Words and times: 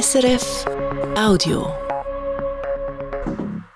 SRF 0.00 0.64
Audio. 1.16 1.72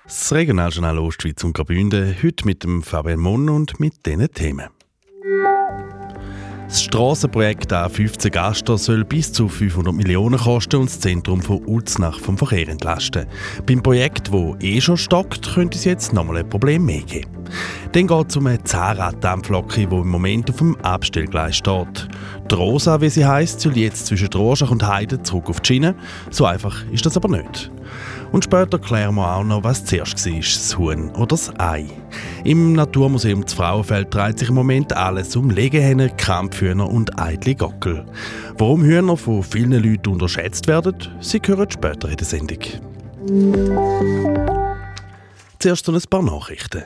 Das 0.03 0.33
Regionaljournal 0.33 0.99
Ostschweiz 0.99 1.41
und 1.45 1.53
Graubünden, 1.53 2.13
heute 2.21 2.45
mit 2.45 2.65
dem 2.65 2.83
Fabian 2.83 3.19
Monn 3.19 3.47
und 3.47 3.79
mit 3.79 4.05
diesen 4.05 4.29
Themen. 4.33 4.67
Das 6.67 6.83
Strassenprojekt 6.83 7.71
A15 7.71 8.31
Gaster 8.31 8.77
soll 8.77 9.05
bis 9.05 9.31
zu 9.31 9.47
500 9.47 9.93
Millionen 9.93 10.37
kosten 10.37 10.81
und 10.81 10.89
das 10.89 10.99
Zentrum 10.99 11.41
von 11.41 11.65
Uznach 11.65 12.19
vom 12.19 12.37
Verkehr 12.37 12.67
entlasten. 12.67 13.25
Beim 13.65 13.81
Projekt, 13.81 14.29
wo 14.29 14.57
eh 14.59 14.81
schon 14.81 14.97
stockt, 14.97 15.53
könnte 15.53 15.77
es 15.77 15.85
jetzt 15.85 16.11
nochmal 16.11 16.39
ein 16.39 16.49
Problem 16.49 16.83
mehr 16.83 17.03
geben. 17.03 17.38
Dann 17.91 18.07
geht 18.07 18.29
es 18.29 18.37
um 18.37 18.47
eine 18.47 18.63
Zahnraddampflocke, 18.63 19.87
die 19.87 19.95
im 19.95 20.09
Moment 20.09 20.49
auf 20.49 20.57
dem 20.57 20.75
Abstellgleis 20.81 21.57
steht. 21.57 22.07
Die 22.49 22.55
Rosa, 22.55 22.99
wie 23.01 23.09
sie 23.09 23.25
heisst, 23.25 23.61
soll 23.61 23.77
jetzt 23.77 24.07
zwischen 24.07 24.29
Droschach 24.29 24.71
und 24.71 24.87
Heide 24.87 25.21
zurück 25.21 25.49
auf 25.49 25.61
die 25.61 25.67
Schiene. 25.67 25.95
So 26.29 26.45
einfach 26.45 26.83
ist 26.91 27.05
das 27.05 27.15
aber 27.15 27.29
nicht. 27.29 27.71
Und 28.31 28.43
später 28.43 28.77
klären 28.77 29.15
wir 29.15 29.35
auch 29.35 29.43
noch, 29.43 29.63
was 29.63 29.85
zuerst 29.85 30.25
war, 30.25 30.35
das 30.35 30.77
Huhn 30.77 31.09
oder 31.11 31.27
das 31.27 31.51
Ei. 31.59 31.85
Im 32.43 32.73
Naturmuseum 32.73 33.45
zu 33.45 33.55
Frauenfeld 33.55 34.13
dreht 34.13 34.39
sich 34.39 34.49
im 34.49 34.55
Moment 34.55 34.93
alles 34.93 35.35
um 35.35 35.49
Legehennen, 35.49 36.15
Krampfhühner 36.17 36.87
und 36.87 37.19
eitle 37.19 37.55
Gockel. 37.55 38.05
Warum 38.57 38.83
Hühner 38.83 39.17
von 39.17 39.43
vielen 39.43 39.83
Leuten 39.83 40.09
unterschätzt 40.13 40.67
werden, 40.67 40.95
Sie 41.21 41.41
hören 41.43 41.69
später 41.71 42.09
in 42.09 42.17
der 42.17 42.27
Sendung. 42.27 42.59
Zuerst 45.59 45.87
noch 45.87 45.95
ein 45.95 46.01
paar 46.09 46.23
Nachrichten. 46.23 46.83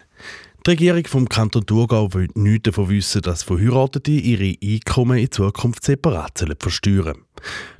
Die 0.66 0.72
Regierung 0.72 1.06
vom 1.08 1.28
Kanton 1.28 1.66
Thurgau 1.66 2.14
will 2.14 2.30
nichts 2.36 2.64
davon 2.64 2.88
wissen, 2.88 3.22
dass 3.22 3.44
Verheiratete 3.44 4.12
ihre 4.12 4.56
Einkommen 4.64 5.18
in 5.18 5.30
Zukunft 5.30 5.84
separat 5.84 6.42
versteuern 6.58 7.18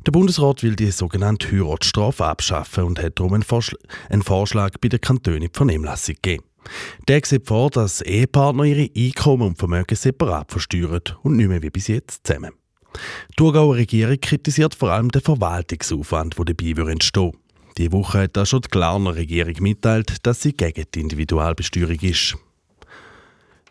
Der 0.06 0.12
Bundesrat 0.12 0.64
will 0.64 0.76
die 0.76 0.92
sogenannte 0.92 1.50
Heiratsstrafe 1.50 2.26
abschaffen 2.26 2.84
und 2.84 3.02
hat 3.02 3.18
darum 3.18 3.36
einen, 3.36 3.44
Vorschl 3.44 3.78
einen 4.10 4.22
Vorschlag 4.22 4.72
bei 4.82 4.90
den 4.90 5.00
Kantonen 5.00 5.44
in 5.44 5.48
die 5.48 5.58
Vernehmlassung 5.58 6.16
gegeben. 6.16 6.44
Der 7.08 7.22
sieht 7.24 7.48
vor, 7.48 7.70
dass 7.70 8.02
Ehepartner 8.02 8.66
ihre 8.66 8.90
Einkommen 8.94 9.48
und 9.48 9.60
Vermögen 9.60 9.96
separat 9.96 10.52
versteuern 10.52 11.04
und 11.22 11.38
nicht 11.38 11.48
mehr 11.48 11.62
wie 11.62 11.70
bis 11.70 11.88
jetzt 11.88 12.28
zusammen. 12.28 12.52
Die 13.30 13.36
Thurgauer 13.38 13.78
Regierung 13.78 14.20
kritisiert 14.20 14.76
vor 14.76 14.92
allem 14.92 15.10
den 15.10 15.22
Verwaltungsaufwand, 15.22 16.38
der 16.38 16.54
dabei 16.54 16.92
entstehen 16.92 17.32
Die 17.78 17.94
Woche 17.94 18.24
hat 18.24 18.38
auch 18.38 18.46
schon 18.46 18.60
die 18.60 18.68
Glarner 18.68 19.16
Regierung 19.16 19.56
mitteilt, 19.62 20.18
dass 20.24 20.42
sie 20.42 20.52
gegen 20.52 20.84
die 20.94 21.00
Individualbesteuerung 21.00 22.00
ist. 22.02 22.36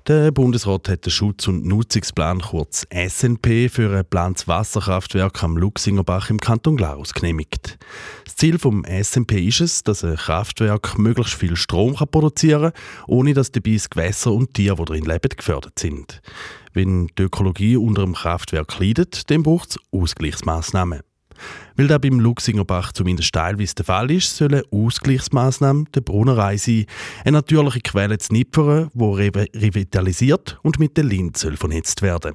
Der 0.08 0.33
Bundesrat 0.33 0.89
hat 0.89 1.06
den 1.06 1.12
Schutz- 1.12 1.47
und 1.47 1.64
Nutzungsplan 1.64 2.41
kurz 2.41 2.84
SNP 2.91 3.69
für 3.69 3.89
ein 3.91 3.98
geplantes 3.98 4.48
Wasserkraftwerk 4.48 5.44
am 5.44 5.56
Luxingerbach 5.56 6.28
im 6.28 6.41
Kanton 6.41 6.77
Glarus 6.77 7.14
genehmigt. 7.14 7.78
Das 8.25 8.34
Ziel 8.34 8.59
vom 8.59 8.84
SNP 8.84 9.47
ist 9.47 9.61
es, 9.61 9.84
dass 9.84 10.03
ein 10.03 10.17
Kraftwerk 10.17 10.98
möglichst 10.98 11.34
viel 11.34 11.55
Strom 11.55 11.94
produzieren 11.94 12.72
kann, 12.72 13.06
ohne 13.06 13.33
dass 13.33 13.53
dabei 13.53 13.75
das 13.75 13.91
Gewässer 13.91 14.33
und 14.33 14.56
die 14.56 14.64
Tiere, 14.64 14.75
die 14.75 14.84
darin 14.86 15.05
leben, 15.05 15.36
gefördert 15.36 15.78
sind. 15.78 16.20
Wenn 16.72 17.06
die 17.16 17.22
Ökologie 17.22 17.77
unter 17.77 18.03
dem 18.03 18.14
Kraftwerk 18.14 18.77
leidet, 18.81 19.31
dann 19.31 19.44
braucht 19.44 19.70
es 19.70 19.78
Ausgleichsmaßnahmen. 19.92 21.03
Weil 21.76 21.86
das 21.86 22.00
beim 22.00 22.20
Luxingerbach 22.20 22.92
zumindest 22.92 23.32
teilweise 23.34 23.74
der 23.74 23.84
Fall 23.84 24.10
ist, 24.10 24.36
soll 24.36 24.54
eine 24.54 24.64
Ausgleichsmaßnahme 24.70 25.84
der 25.94 26.00
Brunnerei 26.02 26.56
sein, 26.56 26.86
eine 27.24 27.38
natürliche 27.38 27.80
Quelle 27.80 28.18
zu 28.18 28.32
nippern, 28.32 28.90
die 28.94 29.48
revitalisiert 29.58 30.58
und 30.62 30.78
mit 30.78 30.96
der 30.96 31.04
Lind 31.04 31.38
vernetzt 31.38 32.02
werden. 32.02 32.34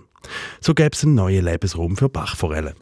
So 0.59 0.73
gäbe 0.73 0.91
es 0.93 1.03
einen 1.03 1.15
neuen 1.15 1.45
Lebensraum 1.45 1.95
für 1.95 2.09
Bachforellen. 2.09 2.73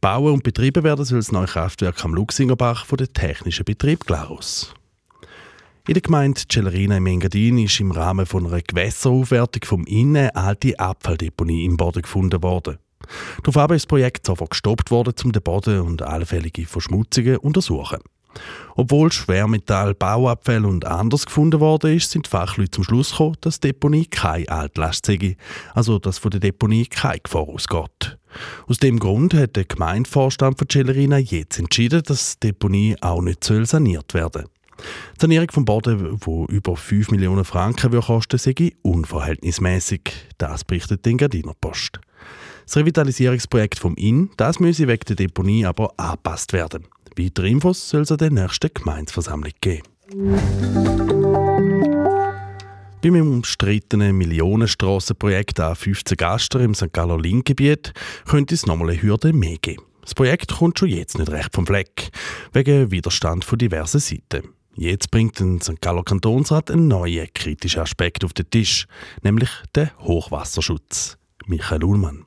Bauen 0.00 0.34
und 0.34 0.42
betrieben 0.42 0.84
werden 0.84 1.04
soll 1.04 1.18
das 1.18 1.32
neue 1.32 1.46
Kraftwerk 1.46 2.04
am 2.04 2.14
Luxingerbach 2.14 2.84
von 2.84 2.98
der 2.98 3.12
Technischen 3.12 3.64
Betrieb 3.64 4.06
Glarus. 4.06 4.74
In 5.88 5.94
der 5.94 6.02
Gemeinde 6.02 6.40
Celerina 6.50 6.96
im 6.96 7.06
Engadin 7.06 7.58
ist 7.58 7.78
im 7.80 7.92
Rahmen 7.92 8.26
von 8.26 8.46
einer 8.46 8.60
Gewässeraufwertung 8.60 9.64
vom 9.64 9.84
Innen 9.84 10.30
alte 10.30 10.78
Abfalldeponie 10.78 11.64
im 11.64 11.76
Boden 11.76 12.02
gefunden 12.02 12.42
worden. 12.42 12.78
Daraufhin 13.42 13.76
ist 13.76 13.84
das 13.84 13.88
Projekt 13.88 14.26
sofort 14.26 14.50
gestoppt 14.50 14.90
worden, 14.90 15.14
um 15.24 15.32
den 15.32 15.42
Boden 15.42 15.80
und 15.80 16.02
allfällige 16.02 16.66
Verschmutzungen 16.66 17.34
zu 17.34 17.40
untersuchen. 17.40 17.98
Obwohl 18.74 19.10
Schwermetall, 19.10 19.94
Bauabfälle 19.94 20.66
und 20.66 20.84
anders 20.84 21.26
gefunden 21.26 21.60
worden 21.60 21.96
ist, 21.96 22.10
sind 22.10 22.26
die 22.26 22.30
Fachleute 22.30 22.70
zum 22.72 22.84
Schluss 22.84 23.12
gekommen, 23.12 23.36
dass 23.40 23.60
die 23.60 23.68
Deponie 23.68 24.06
keine 24.06 24.48
Altlast 24.48 25.06
sei, 25.06 25.36
also 25.74 25.98
dass 25.98 26.18
von 26.18 26.30
der 26.30 26.40
Deponie 26.40 26.86
keine 26.86 27.20
Gefahr 27.20 27.48
ausgeht. 27.48 28.18
Aus 28.66 28.78
dem 28.78 28.98
Grund 28.98 29.32
hat 29.32 29.56
der 29.56 29.64
Gemeindevorstand 29.64 30.58
von 30.58 30.68
Celerina 30.70 31.18
jetzt 31.18 31.58
entschieden, 31.58 32.02
dass 32.04 32.38
die 32.38 32.48
Deponie 32.48 32.96
auch 33.00 33.22
nicht 33.22 33.42
saniert 33.44 34.12
werden 34.12 34.42
soll. 34.42 34.50
Die 35.16 35.20
Sanierung 35.20 35.50
vom 35.50 35.64
Boden, 35.64 36.18
wo 36.20 36.44
über 36.46 36.76
5 36.76 37.10
Millionen 37.10 37.46
Franken 37.46 37.98
kosten 37.98 38.36
sei 38.36 38.72
unverhältnismäßig. 38.82 40.12
Das 40.36 40.64
berichtet 40.64 41.06
die 41.06 41.16
Gardiner 41.16 41.54
Post. 41.58 41.98
Das 42.66 42.76
Revitalisierungsprojekt 42.78 43.78
vom 43.78 43.94
Inn, 43.94 44.30
das 44.36 44.58
müsse 44.58 44.88
wegen 44.88 45.04
der 45.06 45.14
Deponie 45.14 45.64
aber 45.64 45.94
angepasst 45.96 46.52
werden. 46.52 46.84
Weitere 47.16 47.48
Infos 47.48 47.88
soll 47.88 48.02
es 48.02 48.10
an 48.10 48.18
der 48.18 48.30
nächsten 48.30 48.70
Gemeinsversammlung 48.74 49.52
geben. 49.60 49.84
Beim 53.02 53.14
umstrittenen 53.14 54.16
Millionenstrassenprojekt 54.18 55.60
A15 55.60 56.16
Gaster 56.16 56.58
im 56.60 56.74
St. 56.74 56.92
Galler 56.92 57.20
Linkgebiet 57.20 57.92
könnte 58.26 58.54
es 58.56 58.66
nochmal 58.66 58.90
eine 58.90 59.00
Hürde 59.00 59.32
mehr 59.32 59.58
geben. 59.58 59.84
Das 60.02 60.14
Projekt 60.14 60.52
kommt 60.52 60.78
schon 60.78 60.88
jetzt 60.88 61.18
nicht 61.18 61.30
recht 61.30 61.54
vom 61.54 61.66
Fleck, 61.66 62.10
wegen 62.52 62.90
Widerstand 62.90 63.44
von 63.44 63.58
diversen 63.58 64.00
Seiten. 64.00 64.48
Jetzt 64.74 65.12
bringt 65.12 65.38
der 65.38 65.58
St. 65.62 65.80
Galler 65.80 66.02
Kantonsrat 66.02 66.72
einen 66.72 66.88
neuen 66.88 67.28
kritischen 67.32 67.82
Aspekt 67.82 68.24
auf 68.24 68.32
den 68.32 68.50
Tisch, 68.50 68.86
nämlich 69.22 69.50
den 69.76 69.90
Hochwasserschutz. 70.00 71.16
Michael 71.46 71.84
Ullmann. 71.84 72.24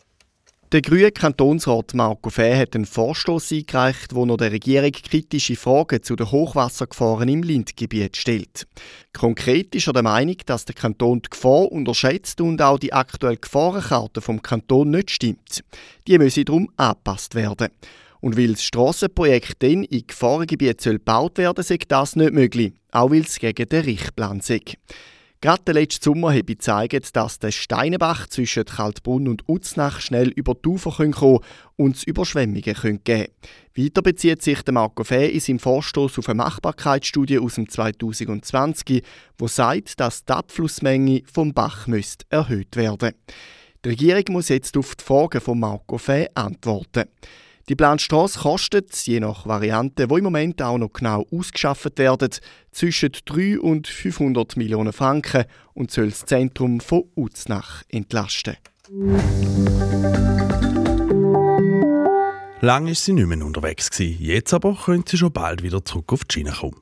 Der 0.72 0.84
grüne 0.84 1.12
Kantonsrat 1.12 1.96
Marco 1.96 2.30
Fäh 2.30 2.56
hat 2.56 2.76
einen 2.76 2.86
Vorstoß 2.86 3.54
eingereicht, 3.54 4.14
wo 4.14 4.28
noch 4.28 4.38
der 4.38 4.52
Regierung 4.52 4.92
kritische 4.92 5.56
Fragen 5.56 6.04
zu 6.04 6.16
den 6.16 6.32
Hochwassergefahren 6.32 7.28
im 7.28 7.42
Lindgebiet 7.42 8.16
stellt. 8.16 8.68
Konkret 9.12 9.74
ist 9.74 9.88
er 9.88 9.94
der 9.94 10.04
Meinung, 10.04 10.36
dass 10.46 10.66
der 10.66 10.76
Kanton 10.76 11.24
die 11.24 11.30
Gefahr 11.32 11.72
unterschätzt 11.72 12.40
und 12.40 12.62
auch 12.62 12.78
die 12.78 12.94
aktuelle 12.94 13.38
Gefahrenkarte 13.38 14.22
vom 14.22 14.44
Kanton 14.44 14.92
nicht 14.92 15.10
stimmt. 15.10 15.64
Die 16.08 16.20
müsse 16.20 16.46
darum 16.46 16.70
angepasst 16.78 17.34
werden. 17.34 17.70
Und 18.22 18.38
weil 18.38 18.52
das 18.52 18.62
Strassenprojekt 18.62 19.64
dann 19.64 19.84
in 19.86 20.06
Gefahrengebiet 20.06 20.84
gebaut 20.84 21.40
werden 21.40 21.64
soll, 21.64 21.80
sei 21.80 21.86
das 21.88 22.16
nicht 22.16 22.34
möglich, 22.34 22.74
auch 22.92 23.10
weil 23.10 23.22
es 23.22 23.40
gegen 23.40 23.68
den 23.68 23.86
Richtplan 23.86 24.42
sei. 24.42 24.62
Gerade 25.42 25.64
der 25.64 25.76
letzte 25.76 26.04
Sommer 26.04 26.32
habe 26.32 26.44
gezeigt, 26.44 27.16
dass 27.16 27.40
der 27.40 27.52
Steinebach 27.52 28.28
zwischen 28.28 28.66
Kaltbrunn 28.66 29.30
und 29.30 29.48
Uznach 29.48 30.02
schnell 30.02 30.28
über 30.28 30.54
die 30.54 30.68
Ufer 30.68 30.92
kommen 30.92 31.14
kann 31.14 31.40
und 31.78 31.96
es 31.96 32.04
Überschwemmungen 32.04 32.62
geben 32.62 33.02
können. 33.06 33.28
Weiter 33.74 34.02
bezieht 34.02 34.42
sich 34.42 34.62
der 34.64 34.74
Marco 34.74 35.06
Fäh 35.06 35.30
in 35.30 35.40
seinem 35.40 35.60
Vorstoß 35.60 36.20
auf 36.20 36.28
eine 36.28 36.44
Machbarkeitsstudie 36.44 37.40
aus 37.40 37.56
dem 37.56 37.70
2020, 37.70 39.02
wo 39.38 39.48
sagt, 39.48 39.98
dass 40.02 40.26
die 40.26 40.34
Abflussmenge 40.34 41.22
vom 41.32 41.54
Bach 41.54 41.88
müsste 41.88 42.26
erhöht 42.30 42.76
werden. 42.76 43.14
Die 43.86 43.90
Regierung 43.90 44.26
muss 44.32 44.50
jetzt 44.50 44.76
auf 44.76 44.94
die 44.98 45.06
Fragen 45.06 45.40
von 45.40 45.58
Marco 45.58 45.98
Fäh 45.98 46.28
antworten. 46.36 47.06
Die 47.68 47.76
Planstrasse 47.76 48.40
kostet, 48.40 48.96
je 49.06 49.20
nach 49.20 49.46
Variante, 49.46 50.10
wo 50.10 50.18
im 50.18 50.24
Moment 50.24 50.62
auch 50.62 50.78
noch 50.78 50.94
genau 50.94 51.26
ausgeschafft 51.32 51.98
werden, 51.98 52.30
zwischen 52.72 53.12
3 53.26 53.60
und 53.60 53.88
500 53.88 54.58
Millionen 54.58 54.94
Franken 54.94 55.46
und 55.74 55.92
soll 55.92 56.10
das 56.10 56.26
Zentrum 56.26 56.80
von 56.80 57.04
Uznach 57.16 57.84
entlasten. 57.90 58.58
Lange 62.62 62.92
ist 62.92 63.06
sie 63.06 63.14
nicht 63.14 63.28
mehr 63.28 63.46
unterwegs 63.46 63.90
gewesen. 63.90 64.18
Jetzt 64.20 64.54
aber 64.54 64.76
könnte 64.76 65.12
sie 65.12 65.18
schon 65.18 65.32
bald 65.32 65.64
wieder 65.64 65.86
zurück 65.86 66.12
auf 66.12 66.26
die 66.26 66.34
Schiene 66.34 66.52
kommen. 66.52 66.82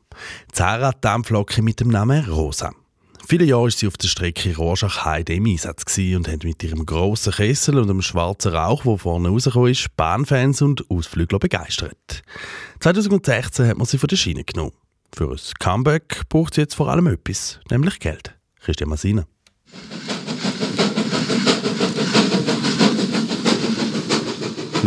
Zara 0.52 0.92
Dampflocke 0.92 1.62
mit 1.62 1.80
dem 1.80 1.90
Namen 1.90 2.26
Rosa. 2.26 2.74
Viele 3.30 3.44
Jahre 3.44 3.64
war 3.64 3.72
sie 3.72 3.88
auf 3.88 3.98
der 3.98 4.08
Strecke 4.08 4.56
Rorschach-Heide 4.56 5.34
im 5.34 5.48
Einsatz 5.48 5.98
und 5.98 6.30
hat 6.30 6.46
mit 6.46 6.64
ihrem 6.64 6.86
grossen 6.86 7.34
Kessel 7.34 7.78
und 7.78 7.90
dem 7.90 8.02
schwarzen 8.02 8.54
Rauch, 8.54 8.84
der 8.84 8.98
vorne 8.98 9.28
rausgekommen 9.28 9.70
ist, 9.70 9.94
Bahnfans 9.98 10.62
und 10.62 10.90
Ausflügler 10.90 11.38
begeistert. 11.38 12.22
2016 12.80 13.68
hat 13.68 13.78
man 13.78 13.86
sie 13.86 13.98
von 13.98 14.08
der 14.08 14.16
Schiene 14.16 14.46
genommen. 14.46 14.72
Für 15.14 15.30
ein 15.30 15.40
Comeback 15.60 16.22
braucht 16.30 16.54
sie 16.54 16.62
jetzt 16.62 16.76
vor 16.76 16.88
allem 16.88 17.08
etwas, 17.08 17.60
nämlich 17.70 18.00
Geld. 18.00 18.34
Christian 18.62 18.90
Massina. 18.90 19.28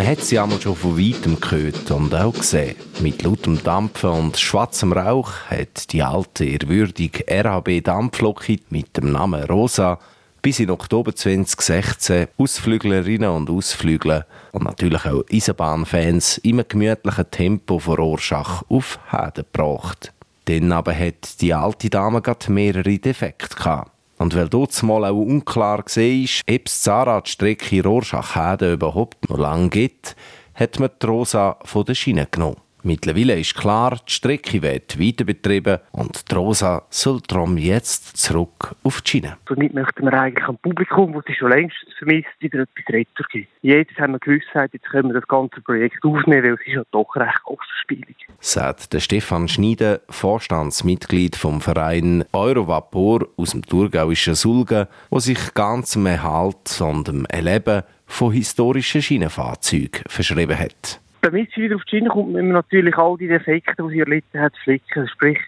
Man 0.01 0.09
hat 0.09 0.23
sie 0.23 0.39
einmal 0.39 0.59
schon 0.59 0.77
von 0.77 0.99
weitem 0.99 1.39
gehört 1.39 1.91
und 1.91 2.15
auch 2.15 2.33
gesehen. 2.33 2.75
Mit 3.03 3.23
lautem 3.23 3.63
Dampfen 3.63 4.09
und 4.09 4.39
schwarzem 4.39 4.95
Rauch 4.95 5.31
hat 5.51 5.93
die 5.93 6.03
alte, 6.03 6.47
ehrwürdige 6.47 7.27
RHB 7.29 7.85
Dampflocke 7.85 8.57
mit 8.71 8.97
dem 8.97 9.13
Namen 9.13 9.45
Rosa 9.45 9.99
bis 10.41 10.59
in 10.59 10.71
Oktober 10.71 11.15
2016 11.15 12.29
Ausflüglerinnen 12.39 13.29
und 13.29 13.51
Ausflügler 13.51 14.25
und 14.53 14.65
natürlich 14.65 15.05
auch 15.05 15.23
Eisenbahnfans 15.31 16.39
im 16.39 16.65
gemütlichen 16.67 17.31
Tempo 17.31 17.79
von 17.79 17.97
Rorschach 17.97 18.63
auf 18.71 18.99
Heden 19.11 19.45
gebracht. 19.53 20.15
Dann 20.47 20.73
aber 20.73 20.95
hat 20.95 21.43
die 21.43 21.53
alte 21.53 21.91
Dame 21.91 22.23
gerade 22.23 22.51
mehrere 22.51 22.99
Defekte 22.99 23.55
gehabt. 23.55 23.91
Und 24.21 24.35
weil 24.35 24.51
dort 24.51 24.83
mal 24.83 25.07
auch 25.07 25.17
unklar 25.17 25.79
war, 25.79 26.55
ob 26.55 26.67
es 26.67 26.83
Zahnradstrecke 26.83 27.83
Rorschach-Heden 27.83 28.75
überhaupt 28.75 29.31
noch 29.31 29.39
lange 29.39 29.71
gibt, 29.71 30.15
hat 30.55 30.79
man 30.79 30.91
die 31.01 31.07
Rosa 31.07 31.57
von 31.65 31.87
der 31.87 31.95
Schiene 31.95 32.29
genommen. 32.31 32.61
Mittlerweile 32.83 33.39
ist 33.39 33.55
klar, 33.55 33.99
die 34.09 34.13
Strecke 34.13 34.63
wird 34.63 34.99
weiter 34.99 35.25
betrieben 35.25 35.79
und 35.93 36.31
die 36.31 36.35
Rosa 36.35 36.83
soll 36.89 37.21
darum 37.27 37.59
jetzt 37.59 38.17
zurück 38.17 38.75
auf 38.83 39.03
die 39.03 39.11
Schiene. 39.11 39.37
Damit 39.47 39.75
möchten 39.75 40.05
wir 40.05 40.13
eigentlich 40.15 40.49
am 40.49 40.57
Publikum, 40.59 41.13
das 41.13 41.25
sie 41.27 41.35
schon 41.35 41.51
längst 41.51 41.77
vermisst, 41.99 42.29
wieder 42.39 42.61
etwas 42.61 42.85
Retro 42.89 43.25
geben. 43.31 43.49
Jetzt 43.63 43.99
haben 43.99 44.13
wir 44.13 44.19
Gewissheit, 44.19 44.71
jetzt 44.73 44.87
können 44.87 45.09
wir 45.09 45.21
das 45.21 45.29
ganze 45.29 45.61
Projekt 45.61 46.03
aufnehmen, 46.05 46.43
weil 46.45 46.55
es 46.55 46.61
ist 46.67 46.75
ja 46.75 46.83
doch 46.91 47.15
recht 47.17 47.43
kostenspielig. 47.45 48.17
Sagt 48.41 48.93
der 48.95 49.01
Stefan 49.01 49.49
Schneider, 49.49 50.01
Vorstandsmitglied 50.09 51.37
vom 51.37 51.61
Verein 51.61 52.25
Eurovapor 52.33 53.27
aus 53.37 53.51
dem 53.51 53.63
thurgauischen 53.63 54.35
Sulgen, 54.35 54.87
der 55.11 55.21
sich 55.21 55.55
ganz 55.55 55.93
dem 55.93 56.07
Erhalt 56.07 56.81
und 56.81 57.09
dem 57.09 57.27
Erleben 57.27 57.83
von 58.07 58.33
historischen 58.33 59.03
Schienenfahrzeugen 59.03 60.03
verschrieben 60.09 60.59
hat. 60.59 61.01
Damit 61.23 61.51
sie 61.55 61.63
wieder 61.63 61.77
auf 61.77 61.85
die 61.85 61.97
Schiene 61.97 62.09
kommt, 62.09 62.33
müssen 62.33 62.47
wir 62.47 62.55
natürlich 62.55 62.97
all 62.97 63.17
die 63.19 63.29
Defekte, 63.29 63.83
die 63.83 63.91
sie 63.91 64.01
erlitten 64.01 64.41
hat, 64.41 64.57
flicken. 64.65 65.07
Sprich, 65.09 65.39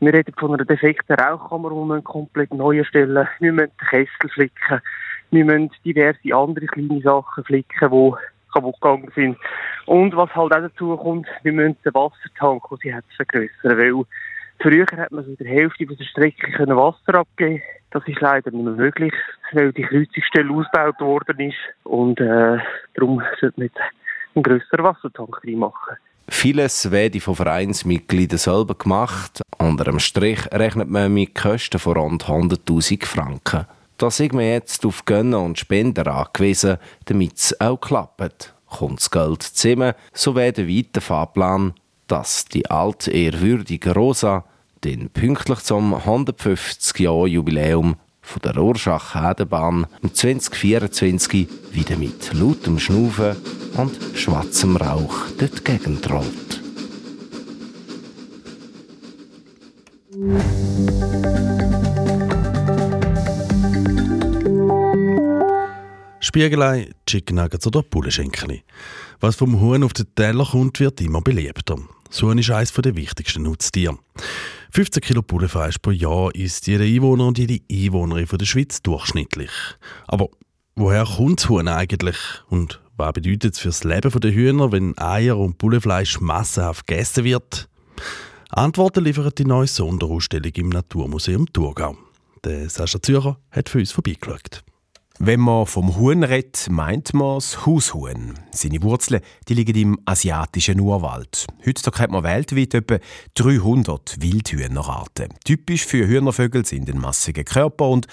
wir 0.00 0.14
reden 0.14 0.32
von 0.38 0.54
einer 0.54 0.64
defekten 0.64 1.14
Rauchkammer, 1.14 1.68
die 1.68 1.74
wir 1.76 2.00
komplett 2.00 2.54
neu 2.54 2.78
erstellen 2.78 3.28
Wir 3.38 3.52
müssen 3.52 3.70
den 3.78 3.88
Kessel 3.88 4.30
flicken. 4.32 4.80
Wir 5.30 5.44
müssen 5.44 5.70
diverse 5.84 6.34
andere 6.34 6.66
kleine 6.66 7.02
Sachen 7.02 7.44
flicken, 7.44 7.90
die 7.90 8.12
kaputt 8.52 8.80
gegangen 8.80 9.12
sind. 9.14 9.36
Und 9.84 10.16
was 10.16 10.34
halt 10.34 10.54
auch 10.54 10.60
dazu 10.60 10.96
kommt, 10.96 11.28
wir 11.42 11.52
müssen 11.52 11.76
den 11.84 11.94
Wassertank, 11.94 12.62
den 12.70 12.78
sie 12.82 12.94
hat, 12.94 13.04
vergrößern. 13.16 13.78
Weil 13.78 14.04
früher 14.58 14.86
hat 14.96 15.12
man 15.12 15.24
so 15.24 15.34
der 15.36 15.48
Hälfte 15.48 15.84
der 15.84 16.04
Strecke 16.04 16.66
Wasser 16.66 17.14
abgeben 17.14 17.62
Das 17.90 18.02
ist 18.08 18.20
leider 18.20 18.50
nicht 18.50 18.64
mehr 18.64 18.72
möglich, 18.72 19.12
weil 19.52 19.72
die 19.72 19.82
Kreuzungsstelle 19.82 20.50
ausgebaut 20.50 20.98
worden 21.00 21.40
ist. 21.40 21.58
Und 21.84 22.20
äh, 22.20 22.58
darum 22.94 23.22
sollte 23.38 23.60
man 23.60 23.66
jetzt 23.66 23.80
einen 24.34 24.42
grösseren 24.42 24.84
Wassertank 24.84 25.40
reinmachen. 25.44 25.96
Vieles 26.28 26.90
werde 26.90 27.20
von 27.20 27.34
Vereinsmitgliedern 27.34 28.38
selber 28.38 28.74
gemacht. 28.74 29.42
Unter 29.58 29.84
dem 29.84 29.98
Strich 29.98 30.40
rechnet 30.52 30.88
man 30.88 31.12
mit 31.12 31.34
Kosten 31.34 31.78
von 31.78 31.96
rund 31.96 32.24
100.000 32.24 33.04
Franken. 33.04 33.66
Da 33.98 34.10
sind 34.10 34.32
wir 34.32 34.52
jetzt 34.52 34.86
auf 34.86 35.04
Gönner 35.04 35.40
und 35.40 35.58
Spender 35.58 36.06
angewiesen, 36.06 36.78
damit 37.06 37.36
es 37.36 37.60
auch 37.60 37.80
klappt. 37.80 38.54
Kommt 38.66 39.00
das 39.00 39.10
Geld 39.10 39.42
zusammen, 39.42 39.94
so 40.14 40.36
wäre 40.36 40.52
der 40.52 40.68
weite 40.68 41.00
Fahrplan, 41.00 41.74
dass 42.06 42.44
die 42.44 42.70
alte, 42.70 43.10
ehrwürdige 43.10 43.92
Rosa 43.92 44.44
den 44.84 45.10
pünktlich 45.10 45.58
zum 45.58 45.94
150-Jahr-Jubiläum 45.94 47.96
von 48.30 48.42
der 48.42 48.54
Rorschach-Hedenbahn 48.54 49.86
2024 50.12 51.48
wieder 51.72 51.96
mit 51.96 52.32
lautem 52.32 52.78
Schnaufen 52.78 53.36
und 53.76 53.92
schwarzem 54.14 54.76
Rauch 54.76 55.28
durch 55.36 55.50
die 55.50 55.64
Gegend. 55.64 56.06
Spiegelei, 66.20 66.90
Chicken 67.06 67.36
Nuggets 67.36 67.66
oder 67.66 67.82
Bullenschenkeli. 67.82 68.62
Was 69.18 69.34
vom 69.34 69.60
Huhn 69.60 69.82
auf 69.82 69.92
den 69.92 70.06
Teller 70.14 70.46
kommt, 70.46 70.78
wird 70.78 71.00
immer 71.00 71.20
beliebter. 71.20 71.78
Das 72.04 72.22
Huhn 72.22 72.38
ist 72.38 72.50
eines 72.50 72.72
der 72.72 72.94
wichtigsten 72.94 73.42
Nutztiere. 73.42 73.98
15 74.72 75.00
Kilo 75.02 75.22
Bullenfleisch 75.22 75.78
pro 75.78 75.90
Jahr 75.90 76.32
isst 76.34 76.68
jeder 76.68 76.84
Einwohner 76.84 77.26
und 77.26 77.38
jede 77.38 77.58
Einwohnerin 77.70 78.28
von 78.28 78.38
der 78.38 78.46
Schweiz 78.46 78.80
durchschnittlich. 78.82 79.50
Aber 80.06 80.28
woher 80.76 81.04
kommt 81.04 81.40
das 81.40 81.48
Huhn 81.48 81.66
eigentlich? 81.66 82.16
Und 82.48 82.80
was 82.96 83.12
bedeutet 83.12 83.54
es 83.54 83.60
für 83.60 83.68
das 83.68 83.82
Leben 83.82 84.20
der 84.20 84.32
Hühner, 84.32 84.70
wenn 84.70 84.96
Eier 84.96 85.38
und 85.38 85.58
Bullenfleisch 85.58 86.20
massenhaft 86.20 86.86
gegessen 86.86 87.24
wird? 87.24 87.68
Antworten 88.50 89.04
liefert 89.04 89.38
die 89.38 89.44
neue 89.44 89.66
Sonderausstellung 89.66 90.52
im 90.54 90.68
Naturmuseum 90.68 91.46
Thurgau. 91.52 91.96
Der 92.44 92.68
Sascha 92.68 93.02
Zürcher 93.02 93.38
hat 93.50 93.68
für 93.68 93.78
uns 93.78 93.90
vorbeigeschaut. 93.90 94.62
Wenn 95.22 95.40
man 95.40 95.66
vom 95.66 95.98
Huhn 95.98 96.24
redet, 96.24 96.68
meint 96.70 97.12
man 97.12 97.34
das 97.34 97.66
Haushuhn. 97.66 98.38
Seine 98.52 98.82
Wurzeln 98.82 99.20
die 99.46 99.52
liegen 99.52 99.76
im 99.76 99.98
asiatischen 100.06 100.80
Urwald. 100.80 101.46
Heutzutage 101.66 101.98
hat 101.98 102.10
man 102.10 102.22
weltweit 102.24 102.72
etwa 102.72 102.96
300 103.34 104.16
Wildhühnerarten. 104.22 105.28
Typisch 105.44 105.84
für 105.84 106.08
Hühnervögel 106.08 106.64
sind 106.64 106.88
ein 106.88 106.98
massiger 106.98 107.44
Körper 107.44 107.90
und 107.90 108.06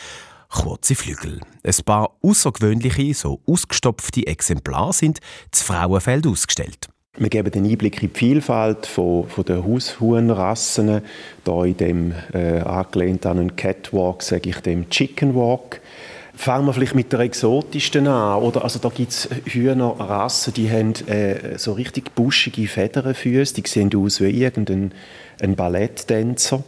kurze 0.49 0.95
Flügel. 0.95 1.39
Ein 1.63 1.85
paar 1.85 2.11
außergewöhnliche, 2.21 3.13
so 3.13 3.39
ausgestopfte 3.47 4.27
Exemplare 4.27 4.91
sind 4.91 5.19
zu 5.51 5.63
Frauenfeld 5.63 6.27
ausgestellt. 6.27 6.89
Wir 7.17 7.29
geben 7.29 7.51
den 7.51 7.65
Einblick 7.65 8.03
in 8.03 8.11
die 8.11 8.19
Vielfalt 8.19 8.85
von, 8.85 9.29
von 9.29 9.45
der 9.45 9.63
Haushuhnrassen. 9.63 11.01
Hier 11.45 11.63
in 11.63 11.77
dem 11.77 12.13
äh, 12.33 12.59
angelehnt 12.59 13.25
an 13.25 13.39
einen 13.39 13.55
Catwalk 13.55 14.21
sage 14.23 14.49
ich 14.49 14.57
dem 14.57 14.89
Chicken 14.89 15.33
Walk. 15.35 15.79
Fangen 16.37 16.67
wir 16.67 16.73
vielleicht 16.73 16.93
mit 16.93 17.11
der 17.11 17.21
exotischsten 17.21 18.07
an. 18.07 18.43
Oder, 18.43 18.63
also 18.63 18.77
da 18.77 18.89
gibt 18.89 19.11
es 19.11 19.27
Hühnerrassen, 19.45 20.53
die 20.53 20.69
haben 20.69 20.93
äh, 21.07 21.57
so 21.57 21.73
richtig 21.73 22.13
buschige 22.13 22.67
Federnfüße. 22.67 23.55
Die 23.55 23.67
sehen 23.67 23.89
aus 23.95 24.21
wie 24.21 24.29
irgendein 24.29 24.93
ein 25.41 25.55
Balletttänzer. 25.55 26.63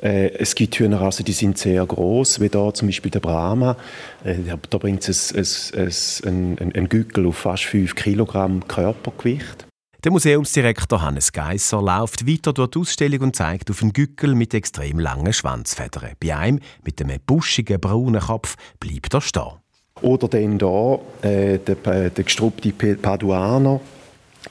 Äh, 0.00 0.30
es 0.38 0.54
gibt 0.54 0.76
Hühnerrassen, 0.76 1.26
die 1.26 1.32
sind 1.32 1.58
sehr 1.58 1.84
groß, 1.84 2.40
wie 2.40 2.48
da 2.48 2.72
zum 2.72 2.88
Beispiel 2.88 3.10
der 3.10 3.20
Brahma. 3.20 3.76
Äh, 4.24 4.36
da 4.70 4.78
bringt 4.78 5.06
es 5.06 5.34
ein, 5.34 6.30
ein, 6.30 6.58
ein, 6.58 6.72
ein 6.74 6.88
Gückel 6.88 7.26
auf 7.26 7.36
fast 7.36 7.64
5 7.64 7.94
Kilogramm 7.94 8.66
Körpergewicht. 8.66 9.66
Der 10.04 10.12
Museumsdirektor 10.12 11.00
Hannes 11.00 11.32
Geisser 11.32 11.80
läuft 11.80 12.28
weiter 12.28 12.52
durch 12.52 12.72
die 12.72 12.78
Ausstellung 12.80 13.20
und 13.22 13.36
zeigt 13.36 13.70
auf 13.70 13.80
einen 13.80 13.94
Gückel 13.94 14.34
mit 14.34 14.52
extrem 14.52 14.98
langen 14.98 15.32
Schwanzfedern. 15.32 16.10
Bei 16.20 16.36
einem 16.36 16.60
mit 16.84 17.00
einem 17.00 17.18
buschigen 17.26 17.80
braunen 17.80 18.20
Kopf 18.20 18.56
bleibt 18.80 19.14
er 19.14 19.22
stehen. 19.22 19.54
Oder 20.02 20.28
dann 20.28 20.58
hier 20.58 21.00
äh, 21.22 21.56
der, 21.56 22.10
der 22.10 22.22
gestruppte 22.22 22.70
Paduaner, 22.72 23.80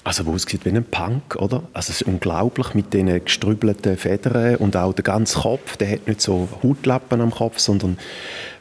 also 0.03 0.25
wo 0.25 0.33
aussieht 0.33 0.65
wie 0.65 0.69
ein 0.69 0.83
Punk, 0.85 1.35
oder? 1.35 1.61
Also 1.73 1.91
es 1.91 2.01
ist 2.01 2.07
unglaublich 2.07 2.73
mit 2.73 2.91
diesen 2.91 3.23
gestrübelten 3.23 3.95
Federn 3.95 4.55
und 4.55 4.75
auch 4.75 4.93
der 4.93 5.03
ganze 5.03 5.39
Kopf, 5.41 5.77
der 5.77 5.91
hat 5.91 6.07
nicht 6.07 6.21
so 6.21 6.49
Hautlappen 6.63 7.21
am 7.21 7.29
Kopf, 7.29 7.59
sondern 7.59 7.99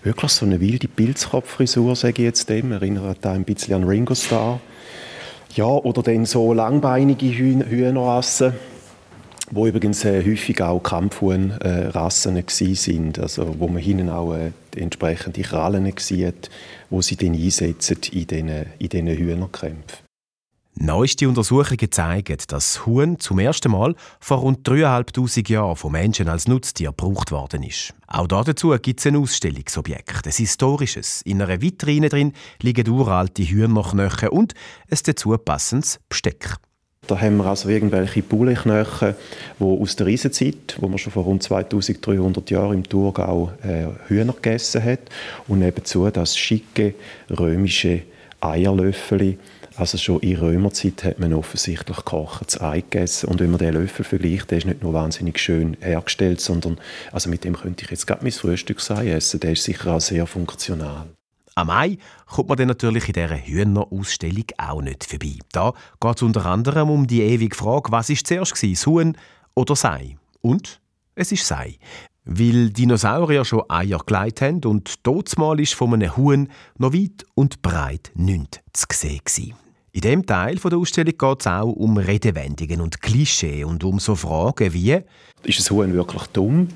wirklich 0.02 0.30
so 0.30 0.44
eine 0.44 0.60
wilde 0.60 0.88
Pilzkopffrisur, 0.88 1.96
sage 1.96 2.20
ich 2.20 2.26
jetzt 2.26 2.50
dem. 2.50 2.70
Erinnert 2.70 3.24
ein 3.24 3.44
bisschen 3.44 3.76
an 3.76 3.84
Ringo 3.84 4.14
Starr. 4.14 4.60
Ja, 5.54 5.66
oder 5.66 6.02
dann 6.02 6.24
so 6.24 6.54
langbeinige 6.54 7.26
Hühnerrassen, 7.26 8.54
wo 9.50 9.66
übrigens 9.66 10.02
äh, 10.06 10.24
häufig 10.24 10.62
auch 10.62 10.82
Kampfhuhnrassen 10.82 12.36
äh, 12.38 12.74
sind, 12.74 13.18
also 13.18 13.56
wo 13.58 13.68
man 13.68 13.82
hinten 13.82 14.08
auch 14.08 14.34
äh, 14.34 14.52
entsprechende 14.74 15.42
Krallen 15.42 15.92
sieht, 15.98 16.48
wo 16.88 17.02
sie 17.02 17.16
dann 17.16 17.34
einsetzen 17.34 17.98
in 18.12 18.26
diesen, 18.26 19.08
Hühnerkämpfen. 19.08 20.11
Neueste 20.74 21.28
Untersuchungen 21.28 21.92
zeigen, 21.92 22.38
dass 22.48 22.86
Huhn 22.86 23.20
zum 23.20 23.38
ersten 23.38 23.70
Mal 23.72 23.94
vor 24.20 24.38
rund 24.38 24.66
3'500 24.66 25.50
Jahren 25.50 25.76
von 25.76 25.92
Menschen 25.92 26.28
als 26.28 26.48
Nutztier 26.48 26.88
gebraucht 26.88 27.30
worden 27.30 27.62
ist. 27.62 27.92
Auch 28.06 28.26
dazu 28.26 28.74
gibt 28.80 29.00
es 29.00 29.06
ein 29.06 29.16
Ausstellungsobjekt, 29.16 30.26
ein 30.26 30.32
historisches. 30.32 31.20
In 31.22 31.42
einer 31.42 31.60
Vitrine 31.60 32.08
drin 32.08 32.32
liegen 32.62 32.88
uralte 32.88 33.42
Hühnerknochen 33.42 34.30
und 34.30 34.54
ein 34.90 34.98
dazu 35.04 35.36
passendes 35.36 36.00
Besteck. 36.08 36.56
Da 37.06 37.20
haben 37.20 37.36
wir 37.36 37.46
also 37.46 37.68
irgendwelche 37.68 38.22
Bullenknochen, 38.22 39.14
die 39.58 39.64
aus 39.64 39.96
der 39.96 40.06
Eisenzeit, 40.06 40.76
wo 40.80 40.88
man 40.88 40.98
schon 40.98 41.12
vor 41.12 41.24
rund 41.24 41.42
2300 41.42 42.48
Jahren 42.48 42.78
im 42.78 42.88
Thurgau 42.88 43.52
äh, 43.62 43.88
Hühner 44.08 44.32
gegessen 44.32 44.82
hat, 44.82 45.00
und 45.48 45.58
nebenzu 45.58 46.08
das 46.10 46.38
schicke 46.38 46.94
römische 47.28 48.02
Eierlöffel, 48.40 49.36
also 49.76 49.98
schon 49.98 50.20
in 50.20 50.36
Römerzeit 50.36 51.04
hat 51.04 51.18
man 51.18 51.32
offensichtlich 51.32 51.96
gekochtes 51.96 52.60
Ei 52.60 52.80
gegessen. 52.80 53.28
Und 53.28 53.40
wenn 53.40 53.50
man 53.50 53.58
den 53.58 53.74
Löffel 53.74 54.04
vergleicht, 54.04 54.50
der 54.50 54.58
ist 54.58 54.66
nicht 54.66 54.82
nur 54.82 54.92
wahnsinnig 54.92 55.38
schön 55.38 55.76
hergestellt, 55.80 56.40
sondern 56.40 56.78
also 57.10 57.30
mit 57.30 57.44
dem 57.44 57.56
könnte 57.56 57.84
ich 57.84 57.90
jetzt 57.90 58.06
gerade 58.06 58.22
mein 58.22 58.32
Frühstücksei 58.32 59.10
essen. 59.10 59.40
Der 59.40 59.52
ist 59.52 59.64
sicher 59.64 59.94
auch 59.94 60.00
sehr 60.00 60.26
funktional. 60.26 61.06
Am 61.54 61.68
Ei 61.70 61.98
kommt 62.26 62.48
man 62.48 62.56
dann 62.56 62.68
natürlich 62.68 63.08
in 63.08 63.12
dieser 63.12 63.36
Hühnerausstellung 63.36 64.46
auch 64.56 64.80
nicht 64.80 65.04
vorbei. 65.04 65.38
Da 65.52 65.74
geht 66.00 66.16
es 66.16 66.22
unter 66.22 66.46
anderem 66.46 66.88
um 66.88 67.06
die 67.06 67.22
ewige 67.22 67.54
Frage, 67.54 67.92
was 67.92 68.08
ist 68.08 68.26
zuerst 68.26 68.54
gewesen, 68.54 68.74
das 68.74 68.86
Huhn 68.86 69.16
oder 69.54 69.76
Sei? 69.76 70.16
Und 70.40 70.80
es 71.14 71.30
ist 71.30 71.46
Sei. 71.46 71.76
Weil 72.24 72.70
Dinosaurier 72.70 73.44
schon 73.44 73.68
Eier 73.68 73.98
gelegt 73.98 74.40
haben 74.40 74.64
und 74.64 74.94
mal 75.36 75.60
ist 75.60 75.74
von 75.74 75.92
einem 75.92 76.16
Huhn 76.16 76.48
noch 76.78 76.94
weit 76.94 77.26
und 77.34 77.60
breit 77.60 78.12
nichts 78.14 78.60
zu 78.72 78.86
sehen. 78.92 79.61
In 79.94 80.00
dem 80.00 80.24
Teil 80.24 80.54
der 80.56 80.78
Ausstellung 80.78 81.12
geht 81.18 81.40
es 81.40 81.46
auch 81.46 81.70
um 81.70 81.98
Redewendungen 81.98 82.80
und 82.80 83.02
Klischee 83.02 83.62
und 83.64 83.84
um 83.84 83.98
so 83.98 84.14
Fragen 84.14 84.72
wie 84.72 85.02
ist 85.44 85.70
ein 85.70 85.76
Huhn 85.76 85.92
wirklich 85.92 86.26
dumm? 86.28 86.68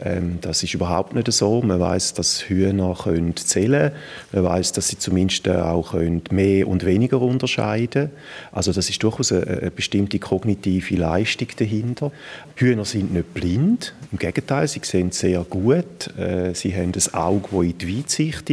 Ähm, 0.00 0.38
das 0.40 0.62
ist 0.62 0.72
überhaupt 0.72 1.14
nicht 1.14 1.30
so. 1.30 1.60
Man 1.60 1.80
weiß, 1.80 2.14
dass 2.14 2.48
Hühner 2.48 2.96
können 3.02 3.36
zählen 3.36 3.90
können. 3.90 3.94
Man 4.32 4.44
weiß, 4.44 4.72
dass 4.72 4.88
sie 4.88 4.98
zumindest 4.98 5.48
auch 5.48 5.90
können 5.92 6.22
mehr 6.30 6.66
und 6.66 6.86
weniger 6.86 7.20
unterscheiden 7.20 8.10
Also 8.52 8.72
das 8.72 8.88
ist 8.88 9.02
durchaus 9.02 9.32
eine, 9.32 9.46
eine, 9.46 9.70
bestimmte 9.70 10.18
kognitive 10.18 10.96
Leistung 10.96 11.48
dahinter. 11.56 12.12
Hühner 12.56 12.84
sind 12.84 13.12
nicht 13.12 13.34
blind. 13.34 13.94
Im 14.12 14.18
Gegenteil, 14.18 14.68
sie 14.68 14.80
sehen 14.82 15.10
sehr 15.10 15.44
gut. 15.44 16.16
Äh, 16.16 16.54
sie 16.54 16.74
haben 16.74 16.92
ein 16.94 17.14
Auge, 17.14 17.48
das 17.50 17.64
in 17.64 17.78
die 17.78 17.98
Weitsicht 17.98 18.50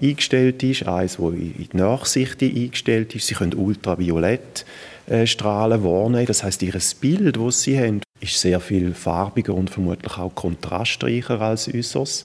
eingestellt 0.00 0.62
ist, 0.62 0.86
eins, 0.86 1.16
das 1.16 1.32
in 1.32 1.68
die 1.72 1.76
Nachsicht 1.76 2.42
eingestellt 2.42 3.14
ist. 3.14 3.26
Sie 3.26 3.34
können 3.34 3.54
ultraviolett 3.54 4.64
äh, 5.06 5.26
wahrnehmen. 5.26 6.26
Das 6.26 6.42
heißt, 6.42 6.62
ihr 6.62 6.78
Bild, 7.00 7.36
das 7.36 7.62
sie 7.62 7.78
haben, 7.78 8.00
ist 8.20 8.40
sehr 8.40 8.60
viel 8.60 8.94
farbiger 8.94 9.54
und 9.54 9.70
vermutlich 9.70 10.16
auch 10.18 10.34
kontrastreicher 10.34 11.40
als 11.40 11.68
unseres. 11.68 12.24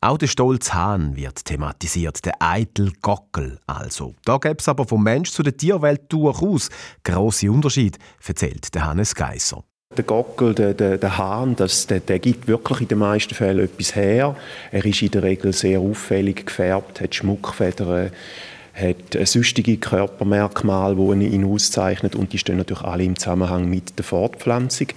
Auch 0.00 0.18
der 0.18 0.26
stolze 0.26 0.74
Hahn 0.74 1.16
wird 1.16 1.44
thematisiert, 1.44 2.24
der 2.26 2.34
eitel 2.38 2.92
Gockel 3.00 3.58
also. 3.66 4.14
Da 4.24 4.36
gäbe 4.38 4.56
es 4.58 4.68
aber 4.68 4.86
vom 4.86 5.02
Mensch 5.02 5.30
zu 5.30 5.42
der 5.42 5.56
Tierwelt 5.56 6.12
durchaus 6.12 6.68
grosse 7.02 7.50
Unterschiede, 7.50 7.98
erzählt 8.24 8.74
der 8.74 8.86
Hannes 8.86 9.14
Geisser. 9.14 9.64
Der 9.96 10.04
Gockel, 10.04 10.54
der, 10.54 10.74
der, 10.74 10.98
der 10.98 11.16
Hahn, 11.16 11.56
das, 11.56 11.86
der, 11.86 12.00
der, 12.00 12.18
gibt 12.18 12.48
wirklich 12.48 12.82
in 12.82 12.88
den 12.88 12.98
meisten 12.98 13.34
Fällen 13.34 13.64
etwas 13.64 13.94
her. 13.96 14.36
Er 14.70 14.84
ist 14.84 15.00
in 15.00 15.10
der 15.10 15.22
Regel 15.22 15.54
sehr 15.54 15.80
auffällig 15.80 16.44
gefärbt, 16.44 17.00
hat 17.00 17.14
Schmuckfedern, 17.14 18.10
hat 18.74 19.26
sonstige 19.26 19.78
Körpermerkmale, 19.78 20.96
die 20.96 21.28
ihn 21.28 21.44
auszeichnet 21.44 22.14
und 22.14 22.34
die 22.34 22.38
stehen 22.38 22.58
natürlich 22.58 22.82
alle 22.82 23.04
im 23.04 23.18
Zusammenhang 23.18 23.70
mit 23.70 23.96
der 23.96 24.04
Fortpflanzung. 24.04 24.88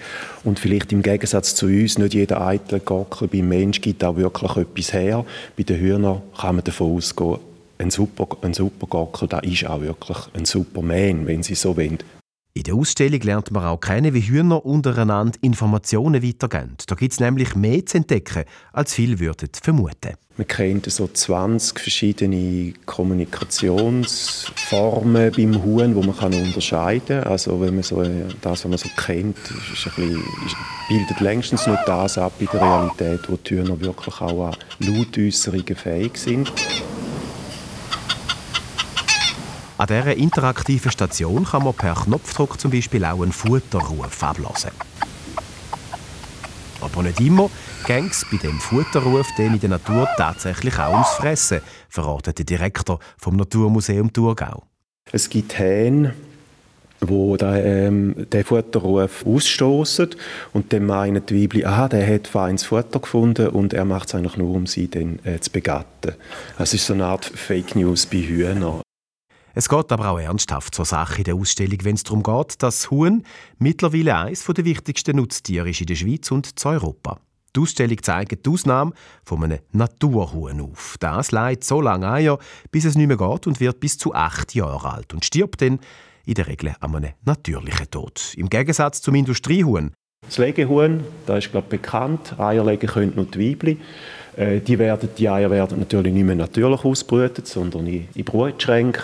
Und 0.44 0.60
vielleicht 0.60 0.92
im 0.92 1.02
Gegensatz 1.02 1.56
zu 1.56 1.68
uns, 1.68 1.98
nicht 1.98 2.14
jeder 2.14 2.46
eitle 2.46 2.82
Gockel 2.82 3.30
beim 3.30 3.48
Mensch 3.48 3.80
gibt 3.80 4.04
auch 4.04 4.18
wirklich 4.18 4.58
etwas 4.58 4.92
her. 4.92 5.24
Bei 5.56 5.64
den 5.64 5.80
Hühnern 5.80 6.24
kann 6.38 6.56
man 6.56 6.66
davon 6.66 6.98
ausgehen, 6.98 7.38
ein 7.78 7.90
super, 7.90 8.28
ein 8.42 8.54
super 8.54 8.88
Gockel, 8.88 9.30
da 9.30 9.40
ist 9.40 9.66
auch 9.66 9.80
wirklich 9.80 10.18
ein 10.34 10.44
Superman, 10.44 11.26
wenn 11.26 11.42
Sie 11.42 11.56
so 11.56 11.78
wollen. 11.78 12.00
In 12.56 12.64
der 12.64 12.74
Ausstellung 12.74 13.22
lernt 13.22 13.52
man 13.52 13.64
auch 13.64 13.80
kennen, 13.80 14.16
wie 14.16 14.22
Hühner 14.22 14.66
untereinander 14.66 15.38
Informationen 15.42 16.24
weitergeben. 16.24 16.78
Da 16.88 16.96
gibt 16.96 17.14
es 17.14 17.20
nämlich 17.20 17.54
mehr 17.56 17.86
zu 17.86 17.98
entdecken, 17.98 18.44
als 18.74 18.96
viele 18.96 19.20
würden 19.20 19.50
vermuten. 19.62 20.16
Man 20.36 20.48
kennt 20.48 20.92
so 20.92 21.08
20 21.08 21.80
verschiedene 21.80 22.74
Kommunikationsformen 22.86 25.32
beim 25.32 25.64
Huhn, 25.64 25.94
die 25.94 26.08
man 26.08 26.34
unterscheiden 26.34 27.22
kann. 27.22 27.32
Also 27.32 27.62
wenn 27.62 27.76
man 27.76 27.84
so, 27.84 28.02
das, 28.02 28.64
was 28.64 28.66
man 28.66 28.78
so 28.78 28.90
kennt, 28.98 29.38
ist 29.38 29.84
bisschen, 29.84 30.24
bildet 30.88 31.20
längstens 31.20 31.68
nicht 31.68 31.84
das 31.86 32.18
ab 32.18 32.34
in 32.40 32.48
der 32.52 32.62
Realität, 32.62 33.30
wo 33.30 33.36
die 33.36 33.58
Hühner 33.58 33.80
wirklich 33.80 34.22
auch 34.22 34.48
an 34.48 34.56
Lautäußerungen 34.80 35.76
fähig 35.76 36.18
sind. 36.18 36.52
An 39.80 39.88
dieser 39.88 40.18
interaktiven 40.18 40.92
Station 40.92 41.46
kann 41.46 41.64
man 41.64 41.74
per 41.74 41.96
Knopfdruck 41.96 42.60
zum 42.60 42.70
Beispiel 42.70 43.06
auch 43.06 43.22
einen 43.22 43.32
Futterruf 43.32 44.22
ablassen. 44.22 44.72
Aber 46.82 47.02
nicht 47.02 47.22
immer 47.22 47.50
ging 47.88 48.08
es 48.08 48.26
bei 48.30 48.36
dem 48.36 48.60
Futterruf 48.60 49.28
in 49.38 49.58
der 49.58 49.70
Natur 49.70 50.06
tatsächlich 50.18 50.78
auch 50.78 50.92
ums 50.92 51.08
Fressen, 51.12 51.62
verratet 51.88 52.40
der 52.40 52.46
Direktor 52.46 53.00
vom 53.18 53.38
Naturmuseum 53.38 54.12
Thurgau. 54.12 54.64
Es 55.14 55.30
gibt 55.30 55.58
Hähne, 55.58 56.14
wo 57.00 57.38
ähm, 57.38 58.28
den 58.34 58.44
Futterruf 58.44 59.26
ausstoßen 59.26 60.10
und 60.52 60.74
dann 60.74 60.88
meinen 60.88 61.26
die 61.26 61.42
Weibchen, 61.42 61.66
aha, 61.66 61.88
der 61.88 62.16
hat 62.16 62.28
feines 62.28 62.66
Futter 62.66 63.00
gefunden 63.00 63.48
und 63.48 63.72
er 63.72 63.86
macht 63.86 64.10
es 64.10 64.16
eigentlich 64.16 64.36
nur, 64.36 64.54
um 64.56 64.68
sie 64.68 64.90
dann 64.90 65.20
äh, 65.24 65.40
zu 65.40 65.52
begatten. 65.52 66.16
Das 66.58 66.74
ist 66.74 66.86
so 66.86 66.94
eine 66.94 67.06
Art 67.06 67.24
Fake 67.24 67.78
News 67.78 68.06
bei 68.06 68.18
Hühnern. 68.18 68.82
Es 69.56 69.68
geht 69.68 69.92
aber 69.92 70.10
auch 70.10 70.20
ernsthaft 70.20 70.76
zur 70.76 70.86
Sache 70.86 71.20
in 71.20 71.24
der 71.24 71.36
Ausstellung, 71.36 71.80
wenn 71.84 71.96
es 71.96 72.04
darum 72.04 72.24
geht, 72.24 72.62
dass 72.62 72.92
Huhn 72.92 73.24
mittlerweile 73.58 74.18
eines 74.18 74.44
der 74.44 74.66
wichtigsten 74.66 75.18
Nutztiere 75.18 75.70
ist 75.70 75.82
in 75.82 75.88
der 75.88 75.96
Schweiz 75.96 76.32
und 76.32 76.54
in 76.64 76.70
Europa. 76.70 77.20
Die 77.56 77.62
Ausstellung 77.62 78.02
zeigt 78.02 78.46
die 78.46 78.50
Ausnahme 78.50 78.92
von 79.24 79.44
einem 79.44 79.60
Naturhuhn 79.72 80.62
auf. 80.62 80.98
Das 81.00 81.32
leidet 81.32 81.64
so 81.64 81.82
lange 81.82 82.10
Eier, 82.10 82.38
bis 82.72 82.86
es 82.86 82.96
nicht 82.96 83.08
mehr 83.08 83.18
geht 83.18 83.48
und 83.48 83.60
wird 83.60 83.80
bis 83.80 83.98
zu 83.98 84.14
acht 84.14 84.54
Jahre 84.54 84.94
alt 84.94 85.14
und 85.14 85.26
stirbt 85.26 85.62
dann 85.62 85.80
in 86.26 86.36
der 86.36 86.48
Regel 86.48 86.76
an 86.80 86.96
einem 86.96 87.14
natürlichen 87.26 87.90
Tod. 87.90 88.34
Im 88.38 88.50
Gegensatz 88.50 89.02
zum 89.02 89.16
Industriehuhn. 89.16 89.92
Das 90.26 90.38
Legehuhn, 90.38 91.04
da 91.26 91.38
ist 91.38 91.52
glaube 91.52 91.70
bekannt, 91.70 92.40
Eier 92.40 92.64
legen 92.64 92.88
können 92.88 93.14
nur 93.16 93.26
die 93.26 93.52
Weibchen. 93.52 93.82
Äh, 94.36 94.60
die, 94.60 94.78
werden, 94.78 95.10
die 95.18 95.28
Eier 95.28 95.50
werden 95.50 95.80
natürlich 95.80 96.14
nicht 96.14 96.26
mehr 96.26 96.36
natürlich 96.36 96.84
ausbrütet, 96.86 97.48
sondern 97.48 97.88
in 97.88 98.26
Brutschränken 98.26 99.02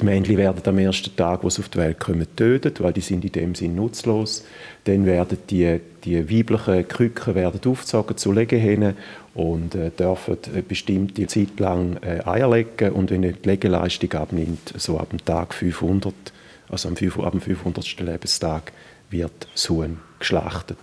die 0.00 0.04
Männchen 0.04 0.36
werden 0.36 0.62
am 0.64 0.78
ersten 0.78 1.14
Tag, 1.14 1.44
wo 1.44 1.50
sie 1.50 1.62
auf 1.62 1.68
die 1.68 1.78
Welt 1.78 2.00
kommen, 2.00 2.20
getötet, 2.20 2.82
weil 2.82 2.92
die 2.92 3.00
sind 3.00 3.24
in 3.24 3.32
dem 3.32 3.54
Sinn 3.54 3.76
nutzlos. 3.76 4.44
Dann 4.84 5.06
werden 5.06 5.38
die, 5.50 5.80
die 6.04 6.28
weiblichen 6.28 6.88
Küken 6.88 7.34
werden 7.36 7.60
aufgezogen 7.64 8.16
zu 8.16 8.32
Legehennen 8.32 8.96
und 9.34 9.76
äh, 9.76 9.90
dürfen 9.90 10.38
eine 10.52 10.62
bestimmte 10.62 11.26
Zeit 11.28 11.60
lang 11.60 11.96
äh, 12.02 12.20
Eier 12.24 12.50
legen. 12.50 12.92
Und 12.92 13.10
wenn 13.12 13.22
die 13.22 13.34
Legeleistung 13.44 14.12
abnimmt, 14.14 14.74
so 14.76 14.98
ab 14.98 15.10
dem 15.10 15.24
Tag 15.24 15.54
500, 15.54 16.12
also 16.68 16.88
am, 16.88 16.96
5, 16.96 17.20
ab 17.20 17.30
dem 17.30 17.40
500. 17.40 18.00
Lebenstag, 18.00 18.72
wird 19.10 19.46
das 19.52 19.70
Huhn 19.70 19.98
geschlachtet. 20.18 20.78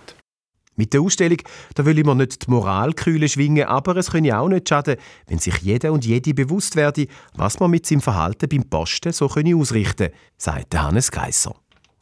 Mit 0.76 0.94
der 0.94 1.02
Ausstellung 1.02 1.38
da 1.74 1.84
will 1.84 2.02
mir 2.02 2.14
nicht 2.14 2.46
die 2.46 2.50
Moralkühle 2.50 3.28
schwingen, 3.28 3.64
aber 3.66 3.96
es 3.96 4.10
könnte 4.10 4.38
auch 4.38 4.48
nicht 4.48 4.68
schaden, 4.68 4.96
wenn 5.26 5.38
sich 5.38 5.58
jeder 5.58 5.92
und 5.92 6.06
jede 6.06 6.32
bewusst 6.32 6.76
werde, 6.76 7.06
was 7.34 7.60
man 7.60 7.70
mit 7.70 7.86
seinem 7.86 8.00
Verhalten 8.00 8.48
beim 8.48 8.64
Posten 8.64 9.12
so 9.12 9.26
ausrichten 9.26 10.08
kann, 10.08 10.18
sagt 10.38 10.74
Hannes 10.74 11.10
Geisser. 11.10 11.54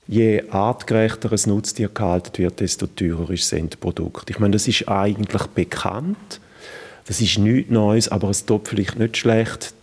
Je 0.07 0.43
artgerechter 0.51 1.33
ein 1.33 1.41
Nutztier 1.47 1.89
gehalten 1.89 2.39
wird, 2.39 2.61
desto 2.61 2.87
teurer 2.87 3.31
ist 3.31 3.53
das 3.53 3.59
Endprodukt. 3.59 4.31
Ich 4.31 4.39
meine, 4.39 4.53
das 4.53 4.67
ist 4.67 4.89
eigentlich 4.89 5.47
bekannt. 5.49 6.41
Das 7.07 7.21
ist 7.21 7.39
nichts 7.39 7.71
Neues, 7.71 8.09
aber 8.09 8.31
es 8.31 8.45
tut 8.47 8.69
vielleicht 8.69 8.99
nicht 8.99 9.17
schlecht, 9.17 9.75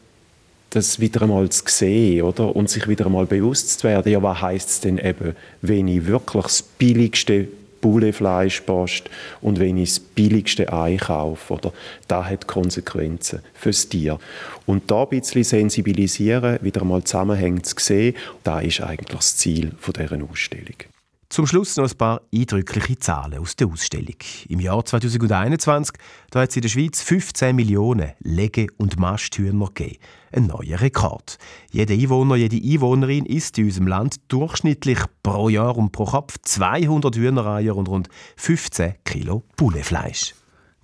das 0.70 1.00
wieder 1.00 1.22
einmal 1.22 1.50
zu 1.50 1.63
sehen 1.67 2.24
oder? 2.24 2.56
und 2.56 2.70
sich 2.70 2.88
wieder 2.88 3.06
einmal 3.06 3.25
bewusst 3.25 3.79
zu 3.79 3.88
werden, 3.88 4.12
ja, 4.12 4.22
was 4.22 4.41
heißt 4.41 4.70
es 4.70 4.79
denn 4.82 4.98
eben, 4.98 5.36
wenn 5.62 5.88
ich 5.88 6.06
wirklich 6.06 6.44
das 6.44 6.62
billigste 6.62 7.48
Bullefleisch 7.81 8.62
post 8.62 9.10
und 9.41 9.60
wenn 9.60 9.77
ich 9.77 9.89
das 9.89 10.00
billigste 10.00 10.72
einkaufe, 10.72 11.53
oder 11.53 11.74
das 12.07 12.25
hat 12.25 12.48
Konsequenzen 12.48 13.39
fürs 13.53 13.88
Tier. 13.88 14.19
Und 14.65 14.89
da 14.91 15.03
ein 15.03 15.10
bisschen 15.10 15.43
sensibilisieren, 15.43 16.60
wieder 16.62 16.81
einmal 16.81 17.03
Zusammenhänge 17.03 17.62
zu 17.62 17.75
sehen, 17.77 18.15
das 18.43 18.63
ist 18.63 18.81
eigentlich 18.81 19.10
das 19.10 19.38
Ziel 19.38 19.72
dieser 19.86 20.24
Ausstellung. 20.24 20.97
Zum 21.29 21.46
Schluss 21.46 21.75
noch 21.75 21.89
ein 21.89 21.98
paar 21.98 22.22
eindrückliche 22.34 22.98
Zahlen 23.00 23.39
aus 23.39 23.57
der 23.57 23.67
Ausstellung. 23.67 24.15
Im 24.48 24.62
Jahr 24.62 24.84
2021 24.84 25.96
da 26.31 26.41
hat 26.41 26.51
es 26.51 26.55
in 26.55 26.62
der 26.62 26.69
Schweiz 26.69 27.01
15 27.01 27.53
Millionen 27.53 28.13
Lege- 28.19 28.67
und 28.77 28.98
Masthühner 28.98 29.67
gegeben. 29.67 29.98
Ein 30.31 30.48
neuer 30.48 30.79
Rekord. 30.79 31.38
Jeder 31.69 31.96
Einwohner, 31.96 32.36
jede 32.38 32.55
Einwohnerin 32.55 33.25
isst 33.25 33.57
in 33.57 33.65
unserem 33.65 33.88
Land 33.88 34.15
durchschnittlich 34.29 35.00
pro 35.22 35.50
Jahr 35.50 35.77
und 35.77 35.91
pro 35.91 36.05
Kopf 36.05 36.38
200 36.41 37.15
Hühnereier 37.15 37.75
und 37.75 37.89
rund 37.89 38.07
15 38.38 38.96
Kilo 39.03 39.43
Bullefleisch. 39.57 40.34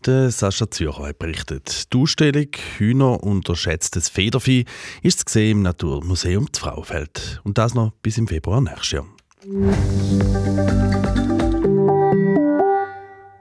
Der 0.05 0.29
Sascha 0.29 0.69
Zürcher 0.69 1.07
hat 1.07 1.19
berichtet. 1.19 1.93
Die 1.93 1.97
Ausstellung 1.97 2.47
«Hühner 2.77 3.23
unterschätztes 3.23 4.09
Federvieh» 4.09 4.65
ist 5.01 5.29
zu 5.29 5.33
sehen 5.33 5.59
im 5.59 5.61
Naturmuseum 5.61 6.47
Frauenfeld. 6.53 7.39
Und 7.45 7.57
das 7.57 7.73
noch 7.73 7.93
bis 8.01 8.17
im 8.17 8.27
Februar 8.27 8.59
nächstes 8.59 8.91
Jahr. 8.91 9.05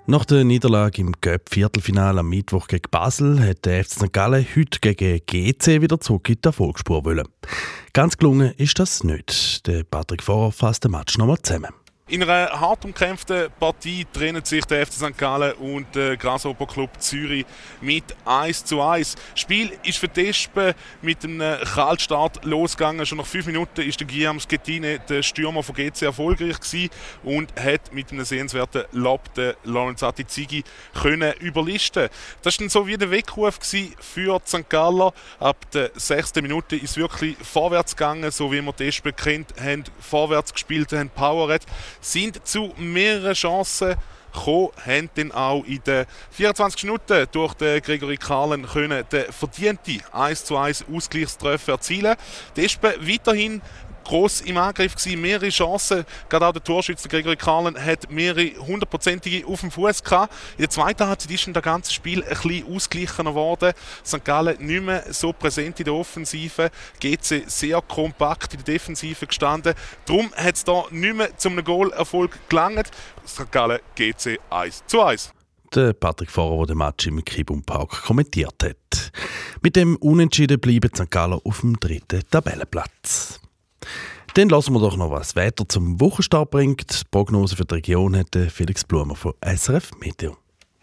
Nach 0.06 0.25
der 0.25 0.42
Niederlage 0.42 1.00
im 1.00 1.12
Göpp-Viertelfinale 1.21 2.21
am 2.21 2.28
Mittwoch 2.28 2.66
gegen 2.66 2.90
Basel 2.90 3.38
hat 3.40 3.64
der 3.64 3.85
FC 3.85 3.90
St. 3.90 4.12
Gallen 4.12 4.44
heute 4.56 4.80
gegen 4.80 5.21
GC 5.25 5.80
wieder 5.80 6.00
zurück 6.00 6.28
in 6.28 6.38
die 6.42 6.49
Erfolgsspur 6.49 7.04
wollen. 7.04 7.28
Ganz 7.92 8.16
gelungen 8.16 8.52
ist 8.56 8.80
das 8.80 9.04
nicht. 9.04 9.64
Der 9.68 9.85
Patrick 9.85 10.25
Vorer 10.25 10.50
fasst 10.50 10.82
den 10.82 10.90
Match 10.90 11.18
nochmal 11.18 11.38
zusammen. 11.40 11.71
In 12.09 12.21
einer 12.21 12.61
hart 12.61 12.85
umkämpften 12.85 13.49
Partie 13.61 14.04
trennen 14.12 14.44
sich 14.44 14.64
der 14.64 14.85
FC 14.85 14.94
St. 14.94 15.16
Gallen 15.16 15.52
und 15.54 15.94
der 15.94 16.16
Grasshopper 16.16 16.66
Club 16.66 16.90
Zürich 16.99 17.47
mit 17.80 18.02
1 18.25 18.64
zu 18.64 18.82
1. 18.82 19.14
Das 19.14 19.40
Spiel 19.40 19.71
ist 19.85 19.99
für 19.99 20.09
Despe 20.09 20.75
mit 21.00 21.23
einem 21.23 21.62
Kaltstart 21.64 22.44
losgegangen. 22.44 23.06
Schon 23.06 23.18
nach 23.18 23.26
5 23.26 23.47
Minuten 23.47 23.88
der 23.88 24.06
Guillaume 24.06 24.40
Schettine, 24.40 24.99
der 24.99 25.23
Stürmer 25.23 25.62
von 25.62 25.76
GC, 25.76 26.02
erfolgreich 26.02 26.56
und 27.23 27.54
hat 27.59 27.94
mit 27.94 28.11
einem 28.11 28.25
sehenswerten 28.25 28.85
Lob 28.90 29.32
den 29.35 29.54
Lorenz 29.62 30.02
Atizigi 30.02 30.64
können 31.00 31.32
überlisten. 31.38 32.09
Das 32.42 32.61
war 32.61 32.68
so 32.68 32.87
wie 32.88 32.97
der 32.97 33.12
Weckruf 33.12 33.61
für 34.00 34.40
St. 34.44 34.68
Galler. 34.68 35.14
Ab 35.38 35.71
der 35.71 35.92
6. 35.94 36.35
Minute 36.42 36.75
ist 36.75 36.90
es 36.90 36.97
wirklich 36.97 37.37
vorwärts 37.38 37.94
gegangen, 37.97 38.32
so 38.32 38.50
wie 38.50 38.61
wir 38.61 38.73
Despe 38.73 39.12
kennt, 39.12 39.54
haben 39.59 39.85
vorwärts 40.00 40.52
gespielt, 40.52 40.92
haben 40.92 41.09
Powered 41.09 41.64
sind 42.02 42.47
zu 42.47 42.75
mehreren 42.76 43.32
Chancen 43.32 43.97
gekommen, 44.35 44.68
haben 44.85 45.11
dann 45.14 45.32
auch 45.32 45.64
in 45.64 45.82
den 45.85 46.06
24 46.30 46.85
Minuten 46.85 47.26
durch 47.32 47.54
den 47.54 47.80
Gregory 47.80 48.16
Kahlen 48.16 48.66
können 48.66 49.04
den 49.11 49.32
verdienten 49.32 50.02
1 50.12 50.44
zu 50.44 50.56
1 50.56 50.85
Ausgleichstreffer 50.92 51.73
erzielen. 51.73 52.16
Despe 52.56 52.94
weiterhin 53.00 53.62
groß 54.04 54.42
im 54.42 54.56
Angriff 54.56 54.94
gewesen, 54.94 55.21
mehrere 55.21 55.49
Chancen. 55.49 56.04
Gerade 56.28 56.47
auch 56.47 56.52
der 56.52 56.64
Torschütze 56.64 57.09
Gregory 57.09 57.37
Karlen 57.37 57.82
hat 57.82 58.11
mehrere 58.11 58.56
hundertprozentige 58.59 59.47
auf 59.47 59.61
dem 59.61 59.71
Fuß 59.71 60.02
gehabt. 60.02 60.32
In 60.56 60.62
der 60.62 60.71
zweiten 60.71 61.06
Halbzeit 61.06 61.30
ist 61.30 61.49
das 61.52 61.62
ganze 61.62 61.92
Spiel 61.92 62.23
ein 62.23 62.28
bisschen 62.28 62.75
ausgeglichener 62.75 63.30
geworden. 63.30 63.73
St. 64.04 64.25
Gallen 64.25 64.64
nicht 64.64 64.82
mehr 64.82 65.04
so 65.11 65.32
präsent 65.32 65.78
in 65.80 65.85
der 65.85 65.94
Offensive. 65.94 66.71
GC 67.00 67.44
sehr 67.47 67.80
kompakt 67.82 68.54
in 68.54 68.64
der 68.64 68.75
Defensive 68.75 69.26
gestanden. 69.26 69.75
Darum 70.06 70.32
hat 70.35 70.56
es 70.56 70.64
da 70.64 70.85
nicht 70.90 71.16
mehr 71.16 71.37
zum 71.37 71.62
Goal-Erfolg 71.62 72.38
gelangt. 72.49 72.90
St. 73.26 73.50
Gallen 73.50 73.80
GC 73.94 74.38
1 74.50 74.85
zu 74.87 75.02
1 75.02 75.32
der 75.75 75.92
Patrick 75.94 76.30
Fahrer, 76.30 76.59
der 76.59 76.66
den 76.66 76.78
Match 76.78 77.06
im 77.06 77.25
Kibum 77.25 77.62
Park 77.62 78.02
kommentiert 78.04 78.62
hat. 78.62 79.12
Mit 79.62 79.76
dem 79.76 79.97
Unentschieden 79.97 80.61
bleiben 80.61 80.90
St. 80.94 81.11
Gallen 81.11 81.40
auf 81.44 81.61
dem 81.61 81.78
dritten 81.78 82.23
Tabellenplatz. 82.30 83.40
Dann 84.35 84.49
lassen 84.49 84.73
wir 84.73 84.81
doch 84.81 84.97
noch, 84.97 85.11
was 85.11 85.37
Wetter 85.37 85.69
zum 85.69 86.01
Wochenstart 86.01 86.51
bringt. 86.51 86.91
Die 86.91 87.05
Prognose 87.11 87.57
für 87.57 87.65
die 87.65 87.75
Region 87.75 88.17
hat 88.17 88.35
Felix 88.51 88.85
Blumer 88.85 89.15
von 89.15 89.35
SRF 89.45 89.91
Meteo. 90.01 90.37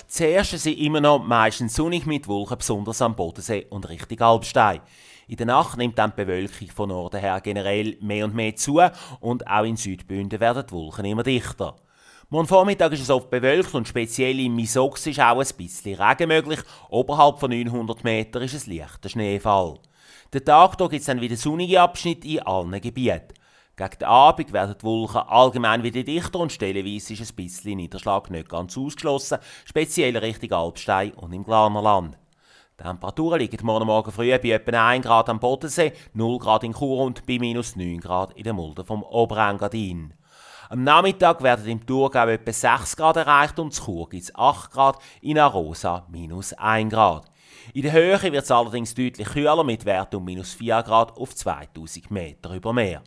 Zuerst 0.07 0.57
sind 0.57 0.79
immer 0.79 1.01
noch 1.01 1.23
meistens 1.23 1.75
sonnig 1.75 2.05
mit 2.07 2.27
Wolken, 2.27 2.57
besonders 2.57 3.01
am 3.01 3.15
Bodensee 3.15 3.67
und 3.69 3.87
Richtung 3.89 4.19
Alpstein. 4.19 4.81
In 5.27 5.37
der 5.37 5.45
Nacht 5.45 5.77
nimmt 5.77 5.99
dann 5.99 6.09
die 6.17 6.25
Bewölkung 6.25 6.69
von 6.75 6.89
Norden 6.89 7.19
her 7.19 7.39
generell 7.41 7.95
mehr 8.01 8.25
und 8.25 8.33
mehr 8.33 8.55
zu 8.55 8.81
und 9.19 9.47
auch 9.47 9.63
in 9.63 9.77
Südbünden 9.77 10.39
werden 10.39 10.65
die 10.67 10.73
Wolken 10.73 11.05
immer 11.05 11.21
dichter. 11.21 11.75
Morgen 12.31 12.47
Vormittag 12.47 12.91
ist 12.93 13.01
es 13.01 13.11
oft 13.11 13.29
bewölkt 13.29 13.73
und 13.75 13.87
speziell 13.87 14.39
im 14.39 14.55
Misox 14.55 15.05
ist 15.05 15.19
auch 15.19 15.39
ein 15.39 15.47
bisschen 15.57 16.01
Regen 16.01 16.27
möglich. 16.27 16.59
Oberhalb 16.89 17.39
von 17.39 17.51
900 17.51 18.03
Metern 18.03 18.41
ist 18.41 18.55
es 18.55 18.65
leichter 18.65 19.09
Schneefall. 19.09 19.79
Den 20.31 20.45
Tag 20.45 20.77
gibt 20.77 20.93
es 20.93 21.05
dann 21.05 21.21
wieder 21.21 21.35
sonnige 21.35 21.81
Abschnitte 21.81 22.27
in 22.27 22.41
allen 22.43 22.79
Gebieten. 22.79 23.33
Gegen 23.75 23.97
den 23.99 24.07
Abend 24.07 24.53
werden 24.53 24.75
die 24.79 24.83
Wolken 24.83 25.21
allgemein 25.21 25.81
wieder 25.81 26.03
dichter 26.03 26.37
und 26.37 26.51
stellenweise 26.51 27.13
ist 27.13 27.31
ein 27.31 27.35
bisschen 27.35 27.77
Niederschlag 27.77 28.29
nicht 28.29 28.47
ganz 28.47 28.77
ausgeschlossen, 28.77 29.39
speziell 29.65 30.15
Richtung 30.17 30.51
Alpstein 30.51 31.13
und 31.13 31.33
im 31.33 31.43
Glanerland. 31.43 32.15
Die 32.79 32.83
Temperaturen 32.83 33.39
liegen 33.39 33.65
morgen 33.65 33.87
Morgen 33.87 34.11
früh 34.11 34.29
bei 34.37 34.51
etwa 34.51 34.89
1 34.89 35.03
Grad 35.03 35.29
am 35.29 35.39
Bodensee, 35.39 35.93
0 36.13 36.37
Grad 36.37 36.63
in 36.63 36.75
Chur 36.75 36.99
und 37.05 37.25
bei 37.25 37.39
minus 37.39 37.75
9 37.75 37.99
Grad 37.99 38.33
in 38.33 38.43
der 38.43 38.53
Mulde 38.53 38.83
vom 38.83 39.01
Oberengadin. 39.01 40.13
Am 40.69 40.83
Nachmittag 40.83 41.41
werden 41.41 41.67
im 41.67 41.83
Thurgau 41.87 42.27
etwa 42.27 42.53
6 42.53 42.95
Grad 42.97 43.15
erreicht 43.15 43.57
und 43.57 43.75
in 43.75 43.83
Chur 43.83 44.07
gibt 44.07 44.25
es 44.25 44.35
8 44.35 44.69
Grad, 44.69 44.99
in 45.21 45.39
Arosa 45.39 46.05
minus 46.11 46.53
1 46.53 46.93
Grad. 46.93 47.25
In 47.73 47.83
der 47.83 47.91
Höhe 47.91 48.19
wird 48.21 48.43
es 48.43 48.49
allerdings 48.49 48.95
deutlich 48.95 49.27
kühler 49.27 49.63
mit 49.63 49.85
Werten 49.85 50.15
um 50.15 50.25
minus 50.25 50.53
4 50.53 50.81
Grad 50.81 51.15
auf 51.15 51.35
2000 51.35 52.09
Meter 52.09 52.55
über 52.55 52.73
Meer. 52.73 53.03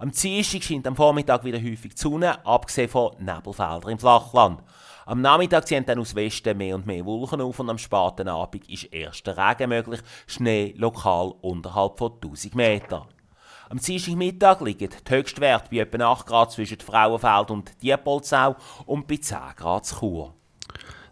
Am 0.00 0.10
Dienstag 0.10 0.64
scheint 0.64 0.88
am 0.88 0.96
Vormittag 0.96 1.44
wieder 1.44 1.58
häufig 1.58 1.94
die 1.94 2.00
Sonne, 2.00 2.44
abgesehen 2.44 2.88
von 2.88 3.12
Nebelfeldern 3.20 3.92
im 3.92 3.98
Flachland. 4.00 4.60
Am 5.06 5.20
Nachmittag 5.20 5.68
ziehen 5.68 5.86
dann 5.86 6.00
aus 6.00 6.16
Westen 6.16 6.58
mehr 6.58 6.74
und 6.74 6.84
mehr 6.86 7.04
Wolken 7.04 7.40
auf 7.40 7.60
und 7.60 7.70
am 7.70 7.78
späten 7.78 8.26
Abend 8.26 8.68
ist 8.68 8.92
erster 8.92 9.36
Regen 9.36 9.68
möglich, 9.68 10.00
Schnee 10.26 10.74
lokal 10.76 11.34
unterhalb 11.40 11.98
von 11.98 12.14
1000 12.20 12.56
Meter. 12.56 13.06
Am 13.68 13.78
Dienstagmittag 13.78 14.60
liegen 14.62 14.90
die 14.90 15.10
Höchstwerte 15.14 15.68
bei 15.70 15.78
etwa 15.78 16.10
8 16.10 16.26
Grad 16.26 16.50
zwischen 16.50 16.80
Frauenfeld 16.80 17.52
und 17.52 17.80
Diepolzau 17.80 18.56
und 18.86 19.06
bei 19.06 19.18
10 19.18 19.38
Grad 19.56 19.86
zu 19.86 20.00
Chur. 20.00 20.34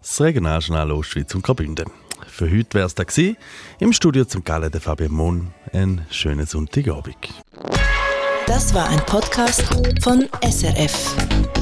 Das 0.01 0.21
Regionaljournal 0.21 0.91
Ostschweiz 0.91 1.33
und 1.37 1.45
Graubünden. 1.45 2.10
Für 2.27 2.51
heute 2.51 2.75
wäre 2.75 2.87
es 2.87 2.95
da 2.95 3.05
gewesen. 3.05 3.37
Im 3.79 3.93
Studio 3.93 4.25
zum 4.25 4.45
Gallen 4.45 4.71
der 4.71 4.81
Fabian 4.81 5.13
Mohn. 5.13 5.53
Einen 5.73 6.07
schönen 6.11 6.47
Sonntagabend. 6.47 7.17
Das 8.47 8.75
war 8.75 8.89
ein 8.89 9.01
Podcast 9.07 9.63
von 10.03 10.29
SRF. 10.43 11.60